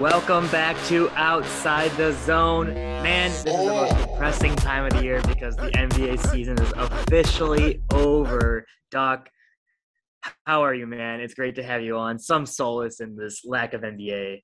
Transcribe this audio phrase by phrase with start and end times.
[0.00, 2.72] Welcome back to Outside the Zone.
[2.72, 3.82] Man, this is the oh.
[3.82, 8.64] most depressing time of the year because the NBA season is officially over.
[8.90, 9.28] Doc,
[10.46, 11.20] how are you, man?
[11.20, 12.18] It's great to have you on.
[12.18, 14.40] Some solace in this lack of NBA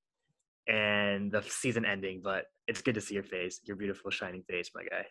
[0.68, 4.70] and the season ending, but it's good to see your face, your beautiful, shining face,
[4.74, 5.06] my guy.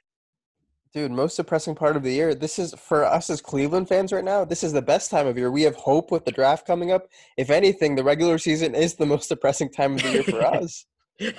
[0.95, 2.33] Dude, most depressing part of the year.
[2.33, 4.45] This is for us as Cleveland fans right now.
[4.45, 5.51] This is the best time of year.
[5.51, 7.09] We have hope with the draft coming up.
[7.35, 10.85] If anything, the regular season is the most depressing time of the year for us.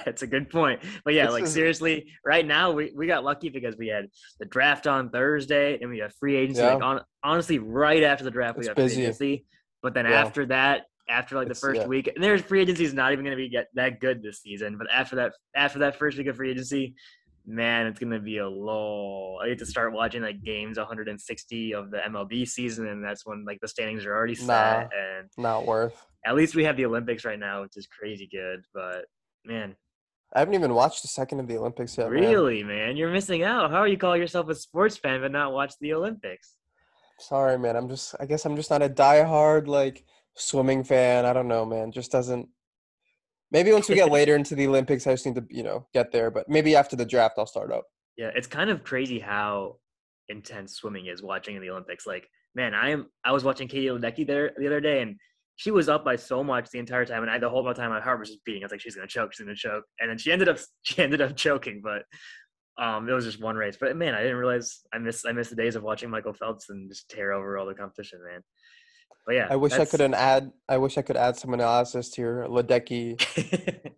[0.05, 0.83] That's a good point.
[1.07, 4.09] But yeah, this like is, seriously, right now we, we got lucky because we had
[4.39, 6.61] the draft on Thursday and we have free agency.
[6.61, 6.75] Yeah.
[6.75, 8.97] Like on, honestly, right after the draft, we it's got busy.
[8.97, 9.47] free agency.
[9.83, 10.21] But then yeah.
[10.21, 11.87] after that, after like the it's, first yeah.
[11.87, 14.43] week, and there's free agency is not even going to be get that good this
[14.43, 14.77] season.
[14.77, 16.95] But after that, after that first week of free agency,
[17.47, 19.39] man, it's gonna be a lull.
[19.43, 23.45] I get to start watching like games 160 of the MLB season, and that's when
[23.47, 24.47] like the standings are already set.
[24.47, 26.07] Nah, and not worth.
[26.25, 28.63] At least we have the Olympics right now, which is crazy good.
[28.75, 29.07] But
[29.45, 29.77] man,
[30.35, 32.11] I haven't even watched a second of the Olympics yet.
[32.11, 33.71] Really, man, man you're missing out.
[33.71, 36.57] How are you calling yourself a sports fan but not watch the Olympics?
[37.19, 37.77] Sorry, man.
[37.77, 38.15] I'm just.
[38.21, 41.25] I guess I'm just not a diehard like swimming fan.
[41.25, 41.93] I don't know, man.
[41.93, 42.49] Just doesn't
[43.57, 46.13] Maybe once we get later into the Olympics, I just need to, you know, get
[46.13, 46.31] there.
[46.31, 47.85] But maybe after the draft, I'll start up.
[48.19, 49.79] Yeah, it's kind of crazy how
[50.29, 52.07] intense swimming is watching in the Olympics.
[52.07, 53.07] Like, man, I am.
[53.25, 55.17] I was watching Katie Ledecky there the other day, and
[55.57, 58.01] she was up by so much the entire time, and I the whole time my
[58.01, 58.63] heart was just beating.
[58.63, 61.03] I was like, she's gonna choke, she's gonna choke, and then she ended up she
[61.03, 62.03] ended up choking, but
[62.79, 63.79] um, it was just one race.
[63.81, 66.69] But man, I didn't realize I missed I missed the days of watching Michael Phelps
[66.69, 68.43] and just tear over all the competition, man.
[69.27, 70.53] But yeah, I wish I could add.
[70.69, 73.21] I wish I could add some analysis to your Ledecky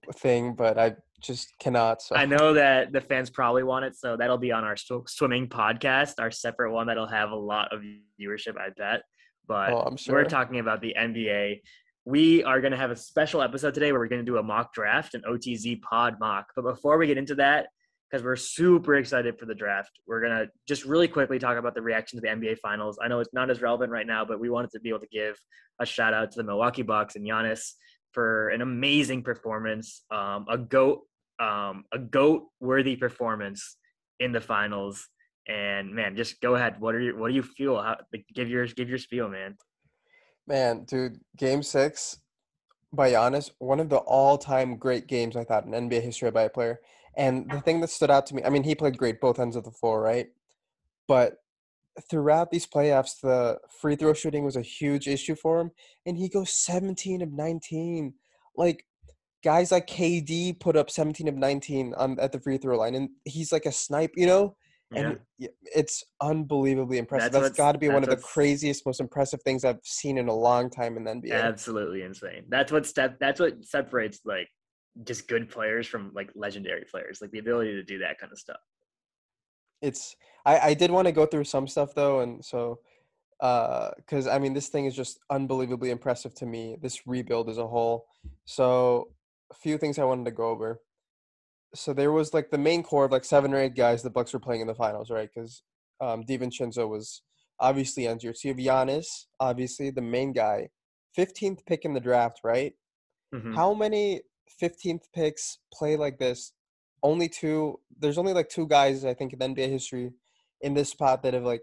[0.14, 2.00] thing, but I just cannot.
[2.00, 5.06] So I know that the fans probably want it, so that'll be on our sw-
[5.06, 7.82] swimming podcast, our separate one that'll have a lot of
[8.18, 9.02] viewership, I bet.
[9.46, 10.14] But oh, sure.
[10.14, 11.60] we're talking about the NBA.
[12.06, 14.42] We are going to have a special episode today where we're going to do a
[14.42, 16.46] mock draft, an OTZ pod mock.
[16.56, 17.66] But before we get into that,
[18.10, 19.90] because we're super excited for the draft.
[20.06, 22.98] We're going to just really quickly talk about the reaction to the NBA Finals.
[23.02, 25.08] I know it's not as relevant right now, but we wanted to be able to
[25.08, 25.36] give
[25.78, 27.72] a shout out to the Milwaukee Bucks and Giannis
[28.12, 31.02] for an amazing performance, um, a goat,
[31.38, 33.76] um, a goat worthy performance
[34.20, 35.06] in the finals.
[35.46, 36.80] And man, just go ahead.
[36.80, 37.16] What are you?
[37.16, 37.80] What do you feel?
[37.80, 37.96] How,
[38.34, 39.56] give your give your spiel, man.
[40.46, 42.18] Man, dude, Game Six
[42.92, 46.50] by Giannis, one of the all-time great games I thought in NBA history by a
[46.50, 46.80] player.
[47.18, 49.56] And the thing that stood out to me, I mean, he played great both ends
[49.56, 50.28] of the floor, right?
[51.08, 51.38] But
[52.08, 55.72] throughout these playoffs, the free throw shooting was a huge issue for him.
[56.06, 58.14] And he goes 17 of 19.
[58.56, 58.84] Like,
[59.42, 62.94] guys like KD put up 17 of 19 on, at the free throw line.
[62.94, 64.56] And he's like a snipe, you know?
[64.94, 65.48] And yeah.
[65.62, 67.32] it's unbelievably impressive.
[67.32, 70.28] that's, that's got to be one of the craziest, most impressive things I've seen in
[70.28, 71.32] a long time in the NBA.
[71.32, 72.44] Absolutely insane.
[72.48, 73.18] That's what step.
[73.18, 74.48] That's what separates like
[75.04, 78.38] just good players from like legendary players, like the ability to do that kind of
[78.38, 78.60] stuff.
[79.80, 82.80] It's I I did want to go through some stuff though, and so
[83.40, 86.76] uh because I mean this thing is just unbelievably impressive to me.
[86.82, 88.06] This rebuild as a whole.
[88.44, 89.10] So
[89.50, 90.80] a few things I wanted to go over.
[91.74, 94.32] So there was like the main core of like seven or eight guys the Bucks
[94.32, 95.28] were playing in the finals, right?
[95.32, 95.62] Because
[96.00, 97.22] um, DiVincenzo was
[97.60, 98.36] obviously injured.
[98.36, 99.06] So you have Giannis,
[99.38, 100.68] obviously the main guy,
[101.16, 102.72] 15th pick in the draft, right?
[103.34, 103.54] Mm-hmm.
[103.54, 104.22] How many
[104.62, 106.52] 15th picks play like this.
[107.02, 107.80] Only two.
[107.98, 110.12] There's only like two guys I think in NBA history
[110.60, 111.62] in this spot that have like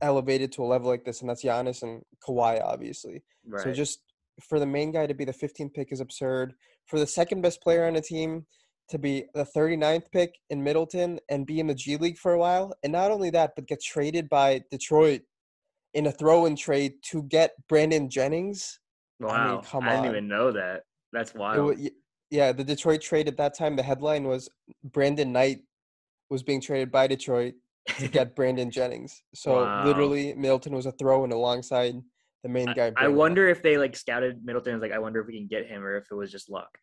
[0.00, 3.22] elevated to a level like this, and that's Giannis and Kawhi, obviously.
[3.46, 3.62] Right.
[3.62, 4.00] So just
[4.42, 6.54] for the main guy to be the 15th pick is absurd.
[6.86, 8.46] For the second best player on a team
[8.88, 12.38] to be the 39th pick in Middleton and be in the G League for a
[12.38, 15.22] while, and not only that, but get traded by Detroit
[15.94, 18.80] in a throw-in trade to get Brandon Jennings.
[19.20, 20.82] Wow, I, mean, I didn't even know that.
[21.12, 21.78] That's wild.
[21.78, 21.92] It,
[22.30, 24.48] yeah, the Detroit trade at that time, the headline was
[24.82, 25.60] Brandon Knight
[26.30, 27.54] was being traded by Detroit
[27.98, 29.22] to get Brandon Jennings.
[29.34, 29.84] So wow.
[29.84, 31.94] literally, Middleton was a throw in alongside
[32.42, 32.92] the main guy.
[32.96, 34.74] I, I wonder if they like scouted Middleton.
[34.74, 36.78] Was like, I wonder if we can get him, or if it was just luck.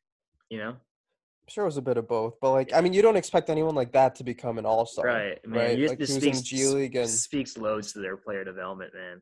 [0.50, 0.70] You know.
[0.70, 3.50] I'm sure it was a bit of both, but like, I mean, you don't expect
[3.50, 5.40] anyone like that to become an all star, right?
[5.48, 5.90] Man, right?
[5.90, 9.22] Like, just speaks, G League and speaks loads to their player development, man.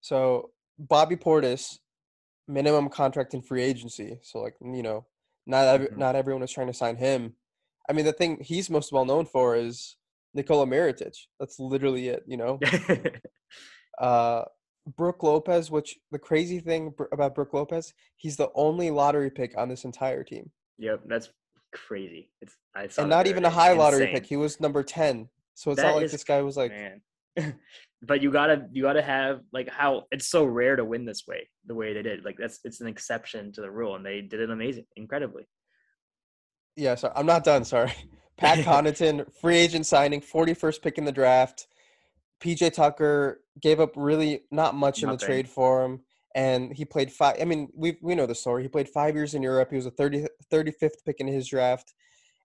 [0.00, 1.78] So Bobby Portis,
[2.46, 4.18] minimum contract in free agency.
[4.22, 5.06] So like, you know,
[5.46, 5.98] not every, mm-hmm.
[5.98, 7.34] not everyone is trying to sign him.
[7.88, 9.96] I mean, the thing he's most well known for is
[10.34, 11.16] Nikola Mirotic.
[11.38, 12.58] That's literally it, you know.
[14.00, 14.44] uh,
[14.96, 19.68] Brook Lopez, which the crazy thing about Brook Lopez, he's the only lottery pick on
[19.68, 20.50] this entire team.
[20.78, 21.30] Yep, that's
[21.72, 22.30] crazy.
[22.42, 23.78] It's I and not even a high insane.
[23.78, 24.26] lottery pick.
[24.26, 26.72] He was number ten, so it's that not like is, this guy was like.
[28.06, 31.48] But you gotta you gotta have like how it's so rare to win this way
[31.66, 34.40] the way they did like that's it's an exception to the rule and they did
[34.40, 35.46] it amazing incredibly
[36.76, 37.64] Yeah, sorry, I'm not done.
[37.64, 37.92] Sorry.
[38.36, 41.68] Pat Connaughton, free agent signing, 41st pick in the draft.
[42.40, 45.08] PJ Tucker gave up really not much Nothing.
[45.08, 46.00] in the trade for him,
[46.34, 47.36] and he played five.
[47.40, 48.62] I mean, we we know the story.
[48.62, 49.70] He played five years in Europe.
[49.70, 51.94] He was a 30, 35th pick in his draft,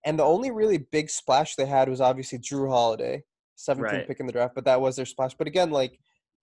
[0.06, 3.24] and the only really big splash they had was obviously Jrue Holiday,
[3.68, 4.08] 17th right.
[4.08, 4.56] pick in the draft.
[4.56, 5.34] But that was their splash.
[5.36, 6.00] But again, like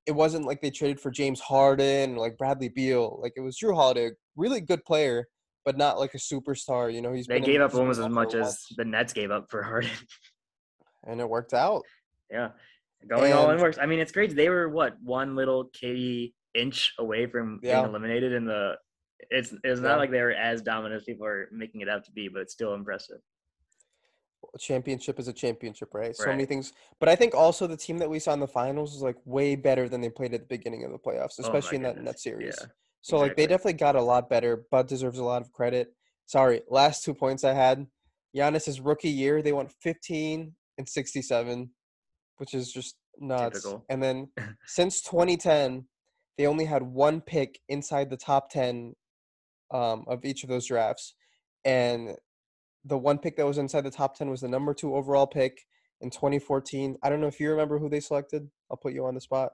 [0.07, 3.19] it wasn't like they traded for James Harden or like Bradley Beal.
[3.23, 5.27] Like it was Jrue Holiday, really good player,
[5.65, 6.93] but not like a superstar.
[6.93, 9.63] You know, he's they gave up almost as much as the Nets gave up for
[9.63, 9.91] Harden,
[11.07, 11.83] and it worked out.
[12.31, 12.51] Yeah,
[13.09, 13.79] going and, all in works.
[13.81, 14.35] I mean, it's great.
[14.35, 17.81] They were what one little KD inch away from yeah.
[17.81, 18.77] being eliminated in the.
[19.31, 19.97] It's it's not yeah.
[19.97, 22.53] like they were as dominant as people are making it out to be, but it's
[22.53, 23.19] still impressive.
[24.59, 26.07] Championship is a championship, right?
[26.07, 26.17] right?
[26.17, 28.95] So many things, but I think also the team that we saw in the finals
[28.95, 31.77] is like way better than they played at the beginning of the playoffs, oh especially
[31.79, 32.57] oh in that that series.
[32.61, 32.67] Yeah.
[33.03, 33.29] So exactly.
[33.29, 34.65] like they definitely got a lot better.
[34.71, 35.93] Bud deserves a lot of credit.
[36.27, 37.87] Sorry, last two points I had.
[38.37, 41.71] Giannis's rookie year, they went 15 and 67,
[42.39, 43.63] which is just nuts.
[43.63, 43.85] Typical.
[43.89, 44.29] And then
[44.67, 45.87] since 2010,
[46.37, 48.95] they only had one pick inside the top 10
[49.73, 51.15] um, of each of those drafts.
[51.65, 52.17] And
[52.87, 55.67] the one pick that was inside the top 10 was the number two overall pick
[56.01, 56.97] in 2014.
[57.03, 58.49] I don't know if you remember who they selected.
[58.71, 59.53] I'll put you on the spot.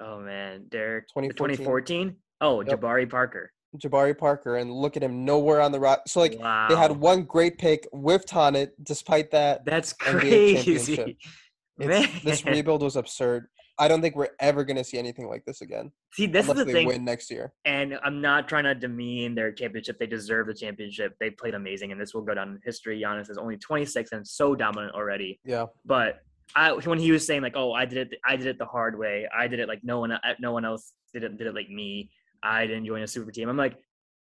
[0.00, 0.66] Oh, man.
[0.68, 1.08] Derek.
[1.08, 1.56] 2014?
[1.56, 2.16] 2014?
[2.40, 2.80] Oh, yep.
[2.80, 3.50] Jabari Parker.
[3.78, 6.02] Jabari Parker, and look at him nowhere on the rock.
[6.06, 6.66] So like wow.
[6.68, 8.70] they had one great pick with Tonnet.
[8.82, 11.18] Despite that, that's crazy.
[11.78, 13.48] this rebuild was absurd.
[13.78, 15.92] I don't think we're ever going to see anything like this again.
[16.14, 16.86] See, this is the thing.
[16.86, 19.98] Win next year, and I'm not trying to demean their championship.
[19.98, 21.14] They deserve the championship.
[21.20, 23.00] They played amazing, and this will go down in history.
[23.00, 25.40] Giannis is only 26 and so dominant already.
[25.44, 26.20] Yeah, but
[26.54, 28.18] I, when he was saying like, "Oh, I did it.
[28.24, 29.28] I did it the hard way.
[29.36, 31.36] I did it like no one, no one else did it.
[31.36, 32.10] Did it like me."
[32.42, 33.48] I didn't join a super team.
[33.48, 33.76] I'm like,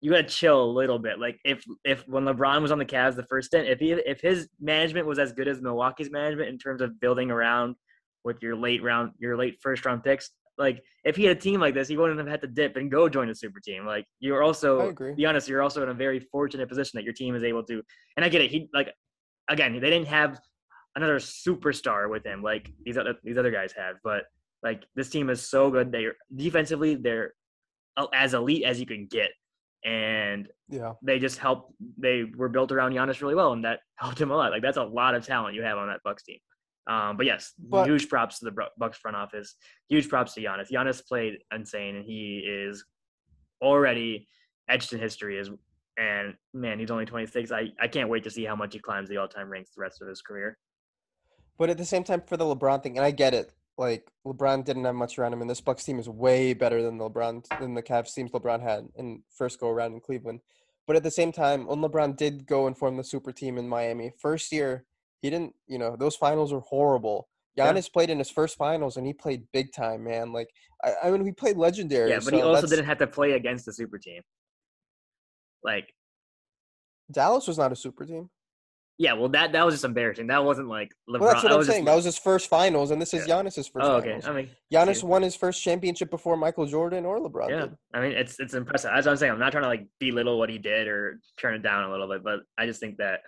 [0.01, 1.19] you gotta chill a little bit.
[1.19, 4.21] Like if if when LeBron was on the Cavs the first stint, if he if
[4.21, 7.75] his management was as good as Milwaukee's management in terms of building around
[8.23, 11.59] with your late round your late first round picks, like if he had a team
[11.59, 13.85] like this, he wouldn't have had to dip and go join a super team.
[13.85, 17.35] Like you're also be honest, you're also in a very fortunate position that your team
[17.35, 17.81] is able to
[18.17, 18.93] and I get it, he like
[19.49, 20.39] again, they didn't have
[20.95, 24.23] another superstar with him like these other these other guys have, but
[24.63, 25.91] like this team is so good.
[25.91, 27.33] They're defensively, they're
[28.13, 29.29] as elite as you can get.
[29.85, 31.73] And yeah, they just helped.
[31.97, 34.51] They were built around Giannis really well, and that helped him a lot.
[34.51, 36.37] Like that's a lot of talent you have on that Bucks team.
[36.89, 39.55] Um, but yes, but, huge props to the Bucks front office.
[39.89, 40.71] Huge props to Giannis.
[40.71, 42.83] Giannis played insane, and he is
[43.61, 44.27] already
[44.67, 45.37] etched in history.
[45.37, 45.51] As
[45.97, 47.51] and man, he's only 26.
[47.51, 50.01] I I can't wait to see how much he climbs the all-time ranks the rest
[50.01, 50.57] of his career.
[51.59, 54.65] But at the same time, for the LeBron thing, and I get it, like LeBron
[54.65, 57.45] didn't have much around him, and this Bucks team is way better than the LeBron
[57.59, 60.39] than the Cavs teams LeBron had in first go around in Cleveland.
[60.87, 63.69] But at the same time, when LeBron did go and form the super team in
[63.69, 64.85] Miami, first year
[65.21, 65.53] he didn't.
[65.67, 67.27] You know, those finals were horrible.
[67.57, 67.93] Giannis yeah.
[67.93, 70.31] played in his first finals, and he played big time, man.
[70.31, 70.49] Like
[70.83, 72.09] I, I mean, he played legendary.
[72.09, 74.21] Yeah, but so he also didn't have to play against the super team.
[75.63, 75.93] Like
[77.11, 78.29] Dallas was not a super team.
[78.97, 80.27] Yeah, well, that that was just embarrassing.
[80.27, 81.19] That wasn't like LeBron.
[81.21, 81.85] Well, that's what I'm saying.
[81.85, 83.35] Just, that was his first finals, and this is yeah.
[83.35, 83.85] Giannis's first.
[83.85, 84.19] Oh, okay.
[84.19, 84.27] Finals.
[84.27, 87.49] I mean, Giannis won his first championship before Michael Jordan or LeBron.
[87.49, 87.75] Yeah, did.
[87.93, 88.91] I mean, it's it's impressive.
[88.93, 91.63] As I'm saying, I'm not trying to like belittle what he did or turn it
[91.63, 93.21] down a little bit, but I just think that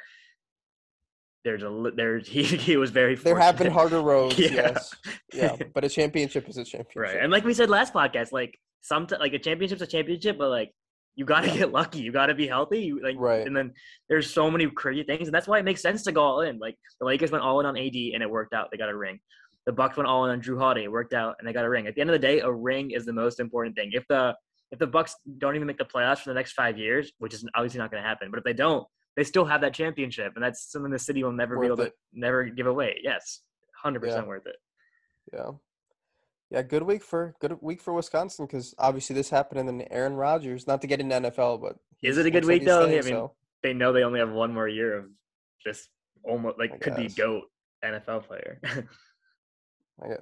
[1.43, 3.15] there's a there's he he was very.
[3.15, 3.36] Fortunate.
[3.36, 4.38] There have been harder roads.
[4.39, 4.51] yeah.
[4.51, 4.95] Yes.
[5.33, 6.95] Yeah, but a championship is a championship.
[6.95, 10.50] Right, and like we said last podcast, like some like a championship's a championship, but
[10.50, 10.71] like
[11.15, 12.00] you got to get lucky.
[12.00, 12.81] You got to be healthy.
[12.81, 13.45] You like, right.
[13.45, 13.74] and then
[14.10, 16.60] there's so many crazy things, and that's why it makes sense to go all in.
[16.60, 18.69] Like the Lakers went all in on AD, and it worked out.
[18.71, 19.19] They got a ring.
[19.65, 20.86] The Bucks went all in on Jrue Holiday.
[20.86, 21.86] It worked out, and they got a ring.
[21.86, 23.91] At the end of the day, a ring is the most important thing.
[23.93, 24.36] If the
[24.71, 27.45] if the Bucks don't even make the playoffs for the next five years, which is
[27.55, 30.43] obviously not going to happen, but if they don't, they still have that championship, and
[30.43, 31.89] that's something the city will never worth be able it.
[31.89, 32.97] to never give away.
[33.03, 33.41] Yes,
[33.75, 34.09] hundred yeah.
[34.09, 34.55] percent worth it.
[35.33, 35.51] Yeah.
[36.49, 40.15] Yeah, good week for good week for Wisconsin because obviously this happened, and then Aaron
[40.15, 40.67] Rodgers.
[40.67, 42.85] Not to get into NFL, but is it a good week though?
[42.85, 43.33] I mean, so.
[43.63, 45.05] they know they only have one more year of
[45.65, 45.87] this
[46.23, 47.13] almost like I could guess.
[47.15, 47.43] be goat
[47.83, 48.59] NFL player.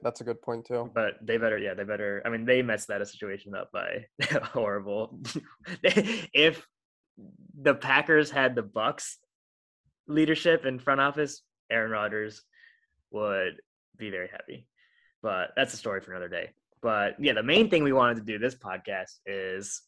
[0.03, 0.89] that's a good point too.
[0.93, 2.21] But they better, yeah, they better.
[2.25, 4.05] I mean, they messed that situation up by
[4.43, 5.19] horrible.
[5.83, 6.65] if
[7.61, 9.17] the Packers had the Bucks
[10.07, 12.43] leadership in front office, Aaron Rodgers
[13.11, 13.61] would
[13.97, 14.67] be very happy.
[15.21, 16.51] But that's a story for another day.
[16.81, 19.81] But yeah, the main thing we wanted to do this podcast is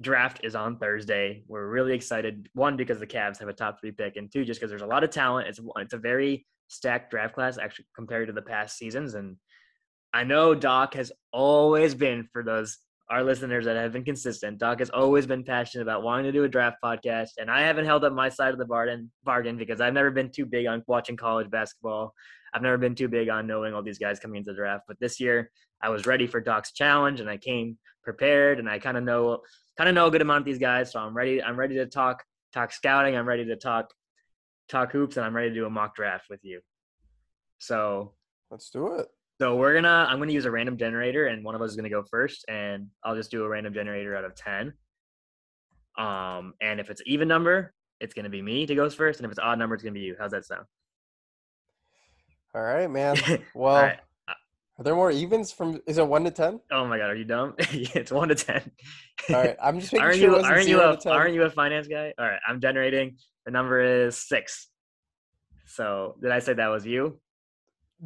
[0.00, 1.44] draft is on Thursday.
[1.46, 2.48] We're really excited.
[2.54, 4.86] One because the Cavs have a top three pick, and two just because there's a
[4.86, 5.48] lot of talent.
[5.48, 9.14] It's it's a very stacked draft class actually compared to the past seasons.
[9.14, 9.36] And
[10.12, 12.78] I know Doc has always been for those
[13.10, 16.44] our listeners that have been consistent, Doc has always been passionate about wanting to do
[16.44, 19.80] a draft podcast, and I haven't held up my side of the bargain bargain because
[19.80, 22.14] I've never been too big on watching college basketball.
[22.54, 24.98] I've never been too big on knowing all these guys coming into the draft, but
[25.00, 25.50] this year
[25.82, 29.40] I was ready for Doc's challenge, and I came prepared, and I kind of know
[29.76, 31.42] kind of know a good amount of these guys, so I'm ready.
[31.42, 33.16] I'm ready to talk talk scouting.
[33.16, 33.92] I'm ready to talk
[34.68, 36.60] talk hoops, and I'm ready to do a mock draft with you.
[37.58, 38.14] So
[38.50, 39.08] let's do it.
[39.42, 41.90] So we're gonna I'm gonna use a random generator, and one of us is gonna
[41.90, 44.72] go first, and I'll just do a random generator out of ten.
[45.98, 49.26] Um, and if it's an even number, it's gonna be me to go first, and
[49.26, 50.14] if it's odd number, it's gonna be you.
[50.16, 50.64] How's that sound?
[52.54, 53.16] All right, man.
[53.52, 53.98] Well, right.
[54.28, 55.80] Are there more evens from?
[55.88, 56.60] Is it one to ten?
[56.70, 57.54] Oh my god, are you dumb?
[57.58, 58.70] it's one to ten.
[59.28, 60.38] All right, I'm just making aren't sure.
[60.38, 62.14] You, aren't you a Aren't you a finance guy?
[62.16, 63.16] All right, I'm generating.
[63.44, 64.68] The number is six.
[65.66, 67.18] So did I say that was you?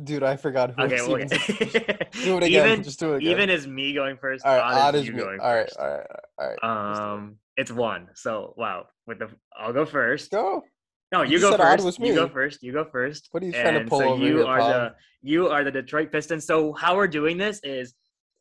[0.04, 2.68] Dude, I forgot who okay, well, do it again.
[2.68, 3.30] Even, Just do it again.
[3.30, 4.44] Even is me going first.
[4.44, 5.22] All right, odd, is, is me.
[5.22, 6.06] All right, all right,
[6.38, 7.12] all right.
[7.12, 8.08] Um, it's one.
[8.14, 10.30] So wow, with the I'll go first.
[10.30, 10.64] Go.
[11.12, 11.98] No, you, you go first.
[11.98, 12.62] You go first.
[12.62, 13.28] You go first.
[13.30, 15.70] What are you trying to pull so over you here, are the you are the
[15.70, 16.44] Detroit Pistons.
[16.44, 17.94] So how we're doing this is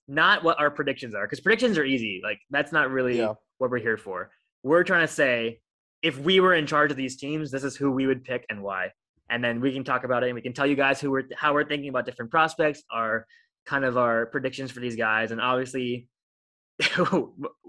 [0.10, 2.20] not what our predictions are because predictions are easy.
[2.22, 3.34] Like that's not really yeah.
[3.60, 4.30] what we're here for.
[4.64, 5.62] We're trying to say
[6.02, 8.62] if we were in charge of these teams, this is who we would pick and
[8.62, 8.92] why
[9.30, 11.24] and then we can talk about it and we can tell you guys who we're
[11.36, 13.26] how we're thinking about different prospects our
[13.66, 16.08] kind of our predictions for these guys and obviously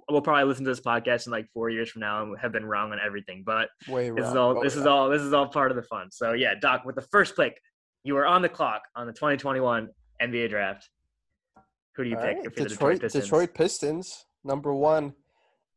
[0.08, 2.64] we'll probably listen to this podcast in like four years from now and have been
[2.64, 4.30] wrong on everything but Way this wrong.
[4.30, 6.54] is all oh, this is all this is all part of the fun so yeah
[6.60, 7.60] doc with the first pick
[8.02, 9.88] you are on the clock on the 2021
[10.22, 10.88] nba draft
[11.94, 12.44] who do you all pick right.
[12.44, 13.24] detroit, detroit pistons?
[13.24, 15.14] detroit pistons number one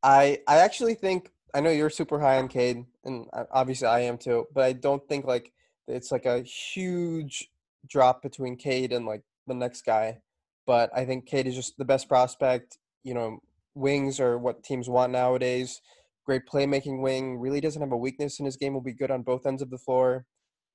[0.02, 4.00] i i actually think i know you're super high on cade and uh, obviously i
[4.00, 5.52] am too but i don't think like
[5.90, 7.50] it's like a huge
[7.88, 10.20] drop between Cade and like the next guy.
[10.66, 12.78] But I think Cade is just the best prospect.
[13.04, 13.40] You know,
[13.76, 15.82] wings are what teams want nowadays.
[16.26, 17.40] Great playmaking wing.
[17.40, 18.74] Really doesn't have a weakness in his game.
[18.74, 20.26] Will be good on both ends of the floor.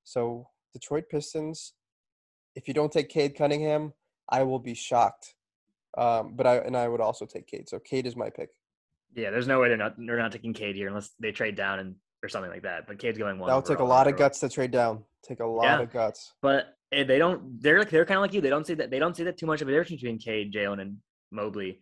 [0.03, 1.75] So Detroit Pistons.
[2.57, 3.93] If you don't take Cade Cunningham,
[4.29, 5.35] I will be shocked.
[5.97, 7.69] Um, but I and I would also take Cade.
[7.69, 8.51] So Cade is my pick.
[9.15, 11.79] Yeah, there's no way they're not they're not taking Cade here unless they trade down
[11.79, 11.95] and
[12.25, 12.87] or something like that.
[12.87, 13.49] But Cade's going one.
[13.49, 15.05] That'll take a lot of guts to trade down.
[15.23, 15.81] Take a lot yeah.
[15.81, 16.33] of guts.
[16.43, 17.61] But they don't.
[17.61, 18.41] They're like they're kind of like you.
[18.41, 18.91] They don't see that.
[18.91, 20.97] They don't see that too much of a difference between Cade, Jalen, and
[21.31, 21.81] Mobley.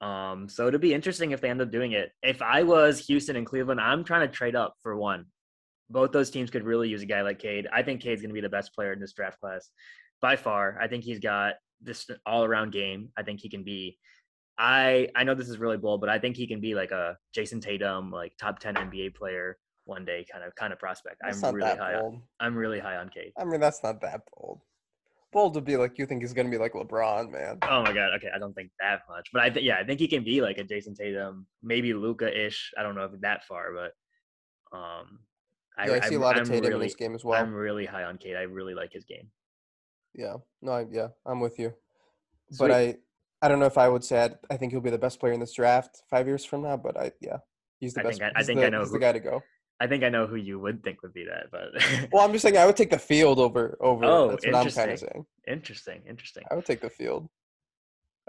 [0.00, 2.12] Um, so it'd be interesting if they end up doing it.
[2.22, 5.26] If I was Houston and Cleveland, I'm trying to trade up for one.
[5.90, 7.66] Both those teams could really use a guy like Cade.
[7.72, 9.68] I think Cade's going to be the best player in this draft class
[10.22, 10.78] by far.
[10.80, 13.10] I think he's got this all around game.
[13.16, 13.98] I think he can be.
[14.56, 17.16] I I know this is really bold, but I think he can be like a
[17.34, 19.56] Jayson Tatum, like top ten NBA player
[19.90, 21.16] one day kind of kind of prospect.
[21.20, 21.96] That's I'm really high.
[21.96, 23.32] On, I'm really high on Cade.
[23.36, 24.60] I mean, that's not that bold.
[25.32, 27.58] Bold to be like you think he's gonna be like LeBron, man.
[27.62, 28.14] Oh my god.
[28.16, 30.40] Okay, I don't think that much, but I think yeah, I think he can be
[30.40, 32.72] like a Jayson Tatum, maybe Luka ish.
[32.78, 33.92] I don't know if that far, but
[34.76, 35.20] um,
[35.86, 37.40] yeah, I, I see a lot I'm of Tatum really, in this game as well.
[37.40, 38.36] I'm really high on Cade.
[38.36, 39.28] I really like his game.
[40.14, 40.36] Yeah.
[40.62, 40.72] No.
[40.72, 41.72] I, yeah, I'm with you.
[42.50, 42.58] Sweet.
[42.58, 42.96] But I,
[43.42, 45.32] I don't know if I would say I'd, i think he'll be the best player
[45.32, 46.76] in this draft five years from now.
[46.76, 47.38] But I, yeah,
[47.78, 48.18] he's the I best.
[48.18, 49.42] Think I, I think the, I know who, the guy to go.
[49.80, 51.68] I think I know who you would think would be that, but
[52.12, 54.04] well, I'm just saying I would take the field over over.
[54.04, 55.26] Oh, that's what I'm kind of saying.
[55.48, 56.44] Interesting, interesting.
[56.50, 57.28] I would take the field.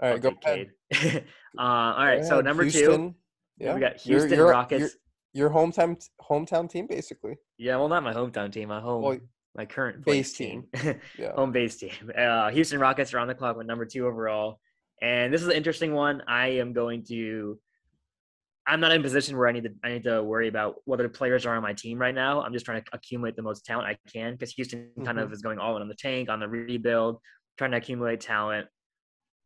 [0.02, 0.70] All right, go ahead.
[1.58, 3.14] uh, all right, so number Houston, two,
[3.58, 4.96] yeah, we got Houston you're, you're, Rockets.
[5.34, 7.36] Your hometown hometown team, basically.
[7.58, 8.68] Yeah, well, not my hometown team.
[8.68, 9.18] My home, well,
[9.54, 11.00] my current base team, team.
[11.18, 11.32] yeah.
[11.32, 11.92] home base team.
[12.16, 14.58] Uh, Houston Rockets are on the clock with number two overall,
[15.02, 16.22] and this is an interesting one.
[16.26, 17.58] I am going to
[18.66, 21.08] I'm not in a position where I need to I need to worry about whether
[21.08, 22.42] players are on my team right now.
[22.42, 25.04] I'm just trying to accumulate the most talent I can because Houston mm-hmm.
[25.04, 27.18] kind of is going all in on the tank, on the rebuild,
[27.58, 28.68] trying to accumulate talent.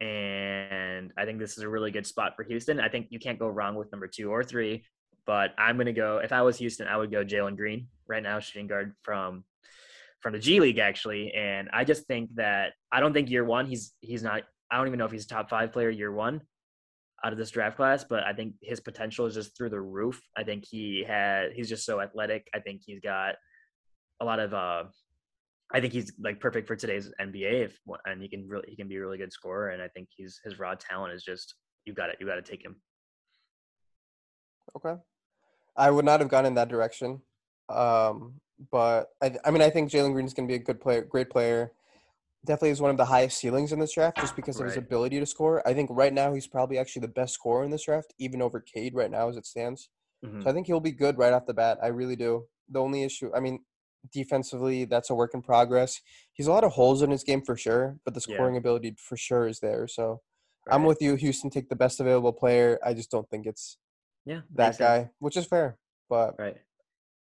[0.00, 2.78] And I think this is a really good spot for Houston.
[2.78, 4.84] I think you can't go wrong with number two or three.
[5.24, 6.18] But I'm gonna go.
[6.18, 9.44] If I was Houston, I would go Jalen Green right now, shooting guard from
[10.20, 11.32] from the G League actually.
[11.32, 14.42] And I just think that I don't think year one he's he's not.
[14.70, 16.42] I don't even know if he's a top five player year one
[17.24, 20.20] out of this draft class, but I think his potential is just through the roof.
[20.36, 22.46] I think he had he's just so athletic.
[22.54, 23.34] I think he's got
[24.20, 24.84] a lot of uh
[25.72, 28.88] I think he's like perfect for today's NBA if and he can really he can
[28.88, 31.54] be a really good scorer and I think he's his raw talent is just
[31.84, 32.76] you got it you got to take him.
[34.76, 35.00] Okay.
[35.76, 37.22] I would not have gone in that direction.
[37.68, 38.34] Um
[38.70, 41.02] but I I mean I think Jalen Green is going to be a good player,
[41.02, 41.72] great player
[42.46, 45.20] definitely is one of the highest ceilings in this draft just because of his ability
[45.20, 45.66] to score.
[45.68, 48.60] I think right now he's probably actually the best scorer in this draft, even over
[48.60, 49.88] Cade right now as it stands.
[50.24, 50.42] Mm-hmm.
[50.42, 51.78] So I think he'll be good right off the bat.
[51.82, 52.46] I really do.
[52.70, 53.60] The only issue, I mean,
[54.12, 56.00] defensively, that's a work in progress.
[56.32, 58.60] He's a lot of holes in his game for sure, but the scoring yeah.
[58.60, 59.86] ability for sure is there.
[59.86, 60.20] So
[60.66, 60.74] Right.
[60.74, 61.14] I'm with you.
[61.14, 62.78] Houston take the best available player.
[62.84, 63.78] I just don't think it's
[64.24, 65.10] yeah that guy, sense.
[65.20, 65.78] which is fair.
[66.10, 66.56] But right.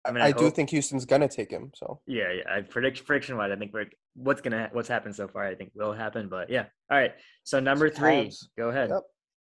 [0.06, 1.70] I mean, I, I do think Houston's gonna take him.
[1.74, 2.54] So yeah, yeah.
[2.54, 5.44] I predict prediction wise, I think we're what's gonna what's happened so far.
[5.44, 6.28] I think will happen.
[6.28, 6.66] But yeah.
[6.90, 7.12] All right.
[7.44, 8.44] So number three, Cavs.
[8.56, 8.90] go ahead.
[8.90, 9.02] Yep.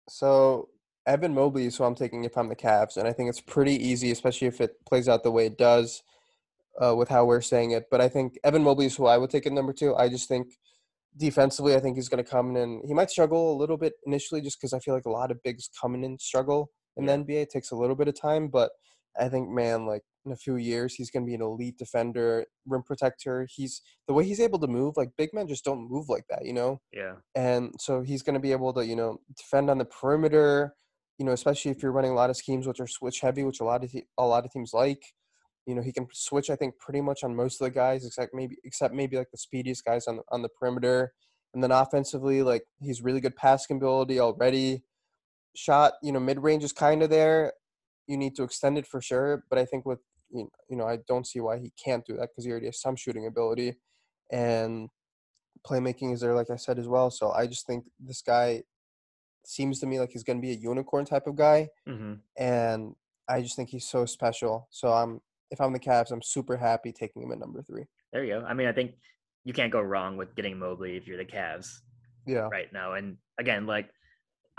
[0.09, 0.69] So
[1.05, 3.75] Evan Mobley is who I'm taking if I'm the Cavs, and I think it's pretty
[3.75, 6.03] easy, especially if it plays out the way it does,
[6.83, 7.85] uh, with how we're saying it.
[7.89, 9.95] But I think Evan Mobley is who I would take at number two.
[9.95, 10.47] I just think
[11.15, 13.93] defensively, I think he's going to come in and he might struggle a little bit
[14.05, 17.15] initially, just because I feel like a lot of bigs coming in struggle in yeah.
[17.15, 17.41] the NBA.
[17.43, 18.71] It takes a little bit of time, but
[19.17, 22.45] I think man, like in a few years, he's going to be an elite defender,
[22.67, 23.47] rim protector.
[23.49, 24.95] He's the way he's able to move.
[24.97, 26.79] Like big men just don't move like that, you know.
[26.93, 27.13] Yeah.
[27.33, 30.75] And so he's going to be able to, you know, defend on the perimeter.
[31.17, 33.59] You know, especially if you're running a lot of schemes which are switch heavy, which
[33.59, 35.01] a lot of a lot of teams like.
[35.65, 36.49] You know, he can switch.
[36.49, 39.37] I think pretty much on most of the guys, except maybe except maybe like the
[39.37, 41.11] speediest guys on the, on the perimeter.
[41.53, 44.83] And then offensively, like he's really good passing ability already.
[45.55, 47.53] Shot, you know, mid range is kind of there.
[48.05, 49.99] You need to extend it for sure, but I think with
[50.31, 52.95] you know, I don't see why he can't do that because he already has some
[52.95, 53.75] shooting ability,
[54.31, 54.89] and
[55.65, 57.09] playmaking is there, like I said as well.
[57.09, 58.63] So I just think this guy
[59.45, 62.15] seems to me like he's going to be a unicorn type of guy, mm-hmm.
[62.37, 62.95] and
[63.29, 64.67] I just think he's so special.
[64.71, 67.85] So I'm if I'm the Cavs, I'm super happy taking him at number three.
[68.11, 68.45] There you go.
[68.45, 68.91] I mean, I think
[69.45, 71.79] you can't go wrong with getting Mobley if you're the Cavs.
[72.25, 72.49] Yeah.
[72.51, 73.89] Right now, and again, like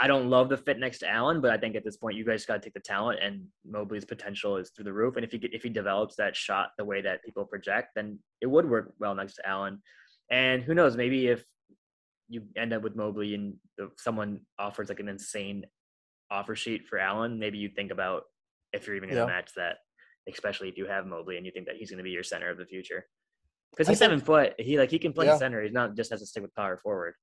[0.01, 2.25] I don't love the fit next to Allen, but I think at this point you
[2.25, 5.17] guys got to take the talent, and Mobley's potential is through the roof.
[5.17, 8.47] And if he if he develops that shot the way that people project, then it
[8.47, 9.83] would work well next to Allen.
[10.31, 11.45] And who knows, maybe if
[12.29, 13.55] you end up with Mobley and
[13.97, 15.65] someone offers like an insane
[16.31, 18.25] offer sheet for Allen, maybe you think about
[18.73, 19.37] if you're even going to yeah.
[19.37, 19.79] match that,
[20.31, 22.51] especially if you have Mobley and you think that he's going to be your center
[22.51, 23.07] of the future.
[23.73, 25.39] Because he's seven foot, he like he can play yeah.
[25.39, 25.63] center.
[25.63, 27.15] He's not just has to stick with power forward.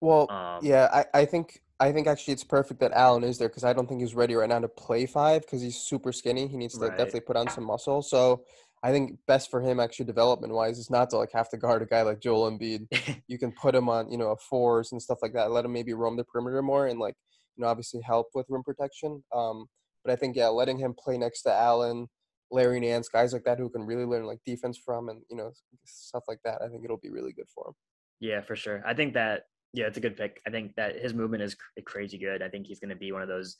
[0.00, 3.48] Well, um, yeah, I, I think I think actually it's perfect that Allen is there
[3.48, 6.46] because I don't think he's ready right now to play five because he's super skinny.
[6.46, 6.96] He needs to right.
[6.96, 8.00] definitely put on some muscle.
[8.02, 8.44] So
[8.82, 11.82] I think best for him actually development wise is not to like have to guard
[11.82, 12.86] a guy like Joel Embiid.
[13.28, 15.50] you can put him on you know a fours and stuff like that.
[15.50, 17.14] Let him maybe roam the perimeter more and like
[17.56, 19.22] you know obviously help with rim protection.
[19.34, 19.66] Um,
[20.04, 22.06] but I think yeah, letting him play next to Allen,
[22.50, 25.52] Larry Nance, guys like that who can really learn like defense from and you know
[25.84, 26.62] stuff like that.
[26.62, 27.74] I think it'll be really good for him.
[28.20, 28.82] Yeah, for sure.
[28.86, 29.42] I think that
[29.76, 30.40] yeah, it's a good pick.
[30.46, 32.42] I think that his movement is crazy good.
[32.42, 33.56] I think he's going to be one of those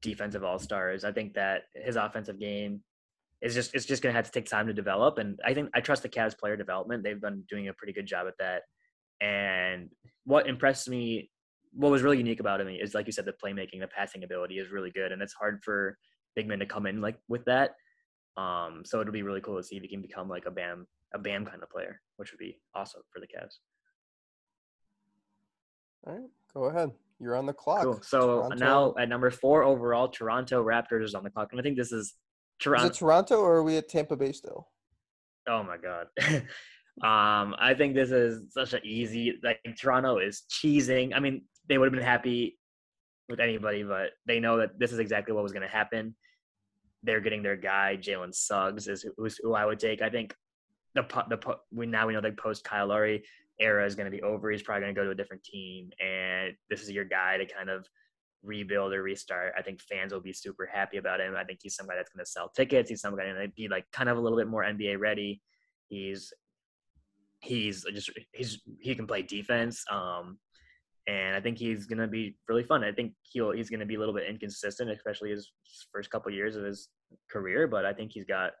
[0.00, 1.04] defensive all stars.
[1.04, 2.82] I think that his offensive game
[3.42, 5.18] is just it's just going to have to take time to develop.
[5.18, 7.02] And I think I trust the Cavs player development.
[7.02, 8.62] They've been doing a pretty good job at that.
[9.20, 9.90] And
[10.24, 11.30] what impressed me,
[11.72, 14.58] what was really unique about him is like you said, the playmaking, the passing ability
[14.58, 15.98] is really good, and it's hard for
[16.36, 17.72] big men to come in like with that.
[18.36, 20.86] Um, so it'll be really cool to see if he can become like a Bam,
[21.12, 23.56] a Bam kind of player, which would be awesome for the Cavs.
[26.06, 26.22] All right,
[26.54, 26.90] go ahead.
[27.20, 27.82] You're on the clock.
[27.82, 28.00] Cool.
[28.02, 28.56] So Toronto.
[28.56, 31.92] now at number four overall, Toronto Raptors is on the clock, and I think this
[31.92, 32.14] is
[32.60, 32.86] Toronto.
[32.86, 34.68] Is it Toronto or are we at Tampa Bay still?
[35.48, 36.06] Oh my god.
[37.02, 39.38] um, I think this is such an easy.
[39.42, 41.12] Like Toronto is cheesing.
[41.14, 42.58] I mean, they would have been happy
[43.28, 46.14] with anybody, but they know that this is exactly what was going to happen.
[47.02, 50.02] They're getting their guy, Jalen Suggs, is who, who I would take.
[50.02, 50.34] I think
[50.94, 53.22] the the we now we know the post Kyle Lowry
[53.60, 54.50] era is going to be over.
[54.50, 57.46] He's probably going to go to a different team, and this is your guy to
[57.46, 57.86] kind of
[58.42, 59.52] rebuild or restart.
[59.56, 61.34] I think fans will be super happy about him.
[61.36, 62.88] I think he's somebody that's going to sell tickets.
[62.88, 65.40] He's somebody going to be like kind of a little bit more NBA ready.
[65.88, 66.32] He's
[67.40, 69.84] he's just he's he can play defense.
[69.90, 70.38] Um,
[71.06, 72.84] and I think he's going to be really fun.
[72.84, 75.50] I think he'll he's going to be a little bit inconsistent, especially his
[75.92, 76.88] first couple years of his
[77.30, 77.66] career.
[77.66, 78.52] But I think he's got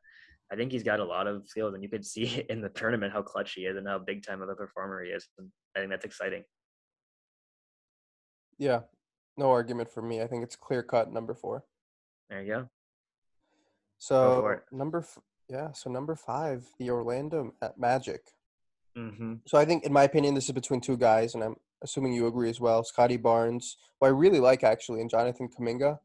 [0.52, 3.12] I think he's got a lot of skills, and you could see in the tournament
[3.12, 5.28] how clutch he is and how big time of a performer he is.
[5.38, 6.44] And I think that's exciting.
[8.58, 8.80] Yeah,
[9.36, 10.20] no argument for me.
[10.20, 11.64] I think it's clear cut number four.
[12.28, 12.68] There you go.
[13.98, 18.22] So go number, f- yeah, so number five, the Orlando Magic.
[18.96, 19.34] Mm-hmm.
[19.46, 22.26] So I think, in my opinion, this is between two guys, and I'm assuming you
[22.26, 22.84] agree as well.
[22.84, 25.98] Scottie Barnes, who I really like actually, and Jonathan Kuminga.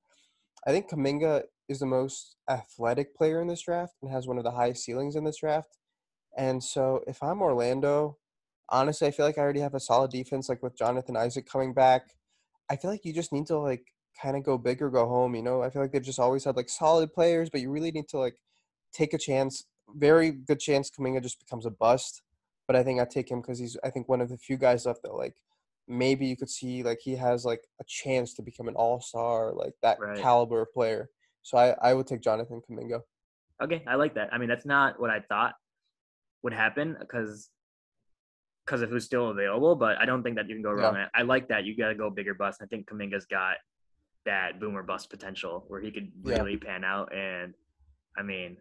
[0.68, 4.43] I think Kuminga is the most athletic player in this draft and has one of
[4.43, 5.78] the highest ceilings in this draft.
[6.38, 8.17] And so if I'm Orlando,
[8.69, 11.73] honestly, I feel like I already have a solid defense, like with Jonathan Isaac coming
[11.73, 12.13] back.
[12.69, 13.86] I feel like you just need to like
[14.21, 15.36] kind of go big or go home.
[15.36, 17.91] You know, I feel like they've just always had like solid players, but you really
[17.91, 18.36] need to like
[18.93, 19.65] take a chance.
[19.95, 22.21] Very good chance Kuminga just becomes a bust.
[22.67, 24.86] But I think I take him because he's I think one of the few guys
[24.86, 25.36] left that like
[25.88, 29.54] maybe you could see like he has like a chance to become an all star,
[29.54, 30.19] like that right.
[30.19, 31.10] caliber of player.
[31.46, 33.02] So I, I would take Jonathan Kuminga.
[33.64, 34.34] Okay, I like that.
[34.34, 35.54] I mean, that's not what I thought
[36.42, 37.52] would happen because
[38.66, 39.76] because of who's still available.
[39.76, 40.96] But I don't think that you can go wrong.
[40.96, 41.06] Yeah.
[41.14, 41.64] I, I like that.
[41.64, 42.62] You got to go bigger bust.
[42.64, 43.58] I think Kuminga's got
[44.26, 46.68] that boomer bust potential where he could really yeah.
[46.68, 47.16] pan out.
[47.16, 47.54] And
[48.18, 48.58] I mean,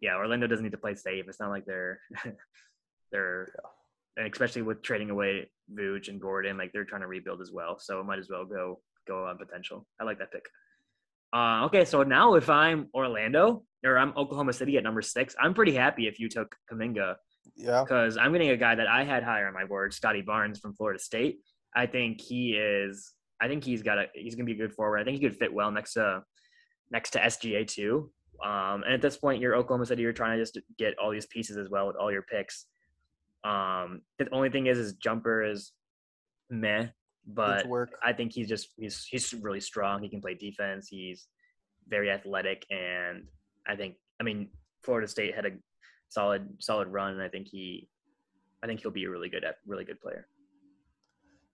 [0.00, 1.26] yeah, Orlando doesn't need to play safe.
[1.28, 2.00] It's not like they're
[3.12, 4.24] they're yeah.
[4.24, 7.78] and especially with trading away Vooch and Gordon, like they're trying to rebuild as well.
[7.78, 9.86] So it might as well go go on potential.
[10.00, 10.42] I like that pick.
[11.32, 15.54] Uh, okay, so now if I'm Orlando or I'm Oklahoma City at number six, I'm
[15.54, 17.16] pretty happy if you took Kuminga.
[17.54, 17.82] Yeah.
[17.82, 20.74] Because I'm getting a guy that I had higher on my board, Scottie Barnes from
[20.74, 21.40] Florida State.
[21.74, 23.12] I think he is.
[23.40, 24.06] I think he's got a.
[24.14, 24.98] He's gonna be a good forward.
[24.98, 26.22] I think he could fit well next to
[26.90, 28.10] next to SGA too.
[28.44, 30.02] Um, and at this point, you're Oklahoma City.
[30.02, 32.66] You're trying to just get all these pieces as well with all your picks.
[33.44, 35.72] Um, the only thing is, his jumper is
[36.50, 36.88] meh,
[37.28, 37.66] but
[38.02, 40.02] I think he's just he's he's really strong.
[40.02, 40.88] He can play defense.
[40.88, 41.28] He's
[41.86, 43.24] very athletic, and
[43.66, 44.48] I think I mean
[44.82, 45.50] Florida State had a
[46.08, 47.88] solid solid run, and I think he
[48.62, 50.26] I think he'll be a really good really good player.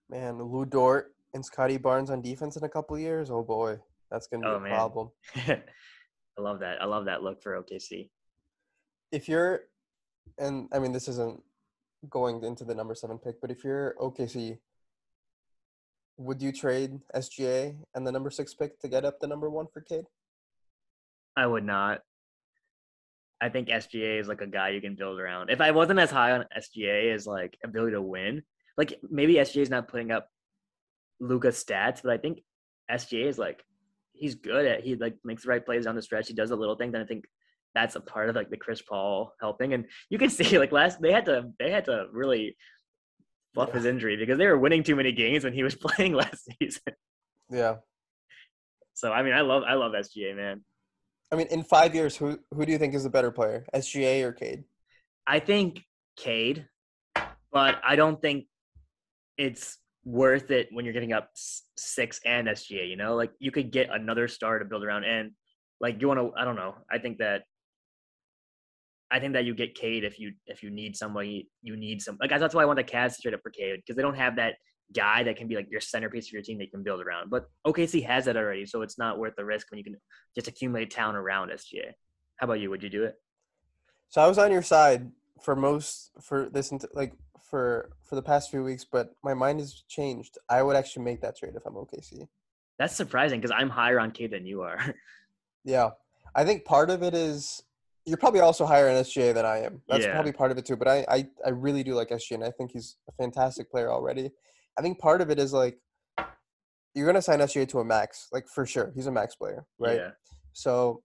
[0.09, 3.29] Man, Lou Dort and Scottie Barnes on defense in a couple years.
[3.29, 3.77] Oh boy,
[4.09, 4.71] that's gonna be oh, a man.
[4.71, 5.09] problem.
[5.35, 6.81] I love that.
[6.81, 8.09] I love that look for OKC.
[9.11, 9.61] If you're,
[10.37, 11.41] and I mean, this isn't
[12.09, 14.57] going into the number seven pick, but if you're OKC,
[16.17, 19.67] would you trade SGA and the number six pick to get up the number one
[19.73, 20.05] for Cade?
[21.35, 22.01] I would not.
[23.41, 25.49] I think SGA is like a guy you can build around.
[25.49, 28.43] If I wasn't as high on SGA as like ability to win,
[28.77, 30.29] like maybe SGA is not putting up
[31.19, 32.39] Luka stats, but I think
[32.89, 33.63] SGA is like
[34.13, 36.29] he's good at he like makes the right plays on the stretch.
[36.29, 36.91] He does a little thing.
[36.91, 37.25] Then I think
[37.73, 39.73] that's a part of like the Chris Paul helping.
[39.73, 42.55] And you can see like last they had to they had to really
[43.55, 43.75] fluff yeah.
[43.75, 46.93] his injury because they were winning too many games when he was playing last season.
[47.49, 47.77] Yeah.
[48.93, 50.63] So I mean I love I love SGA man.
[51.31, 53.65] I mean in five years who who do you think is the better player?
[53.73, 54.65] SGA or Cade?
[55.25, 55.81] I think
[56.17, 56.67] Cade,
[57.51, 58.45] but I don't think
[59.37, 62.87] it's worth it when you're getting up six and SGA.
[62.87, 65.31] You know, like you could get another star to build around, and
[65.81, 66.31] like you want to.
[66.37, 66.75] I don't know.
[66.89, 67.43] I think that.
[69.15, 72.17] I think that you get Cade if you if you need somebody you need some
[72.19, 74.35] like that's why I want the Cavs straight up for Cade because they don't have
[74.35, 74.55] that
[74.93, 77.29] guy that can be like your centerpiece of your team that you can build around.
[77.29, 79.95] But OKC has that already, so it's not worth the risk when you can
[80.35, 81.93] just accumulate talent around SGA.
[82.35, 82.69] How about you?
[82.69, 83.15] Would you do it?
[84.09, 85.09] So I was on your side
[85.41, 87.13] for most for this like
[87.49, 90.37] for for the past few weeks, but my mind has changed.
[90.49, 92.27] I would actually make that trade if I'm OKC.
[92.77, 94.93] That's surprising because I'm higher on K than you are.
[95.63, 95.91] yeah,
[96.35, 97.63] I think part of it is
[98.05, 99.81] you're probably also higher on SGA than I am.
[99.87, 100.13] That's yeah.
[100.13, 100.75] probably part of it too.
[100.75, 103.91] But I, I I really do like SGA, and I think he's a fantastic player
[103.91, 104.31] already.
[104.77, 105.79] I think part of it is like
[106.93, 108.91] you're gonna sign SGA to a max, like for sure.
[108.95, 109.97] He's a max player, right?
[109.97, 110.11] Yeah.
[110.53, 111.01] So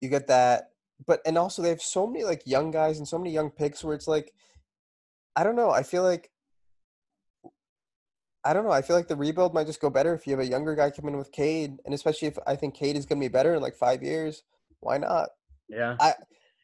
[0.00, 0.70] you get that,
[1.06, 3.82] but and also they have so many like young guys and so many young picks
[3.82, 4.32] where it's like
[5.34, 5.70] I don't know.
[5.70, 6.30] I feel like
[8.44, 8.72] I don't know.
[8.72, 10.90] I feel like the rebuild might just go better if you have a younger guy
[10.90, 13.54] come in with Cade, and especially if I think Cade is going to be better
[13.54, 14.42] in like five years.
[14.80, 15.30] Why not?
[15.68, 15.96] Yeah.
[16.00, 16.14] I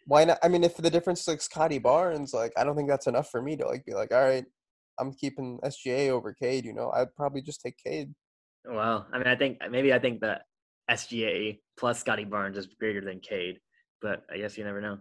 [0.06, 0.38] why not?
[0.42, 3.30] I mean, if the difference is like Scottie Barnes, like I don't think that's enough
[3.30, 4.44] for me to like be like, all right,
[4.98, 6.64] I'm keeping SGA over Cade.
[6.64, 8.12] You know, I'd probably just take Cade.
[8.64, 10.42] Well, I mean, I think maybe I think that
[10.90, 13.58] SGA plus Scottie Barnes is greater than Cade,
[14.02, 14.98] but I guess you never know.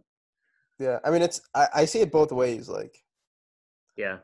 [0.80, 2.70] Yeah, I mean, it's I, I see it both ways.
[2.70, 2.96] Like
[3.98, 4.18] yeah.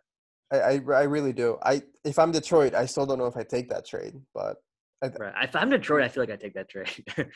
[0.51, 1.57] I, I, I really do.
[1.63, 4.57] I if I'm Detroit, I still don't know if I take that trade, but
[5.03, 5.33] I, right.
[5.43, 7.05] If I'm Detroit, I feel like I take that trade.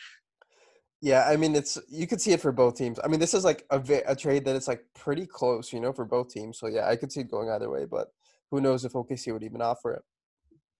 [1.04, 3.00] yeah, I mean it's you could see it for both teams.
[3.04, 5.94] I mean this is like a a trade that it's like pretty close, you know,
[5.94, 6.58] for both teams.
[6.58, 8.08] So yeah, I could see it going either way, but
[8.50, 10.02] who knows if OKC would even offer it.